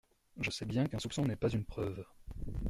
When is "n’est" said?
1.25-1.35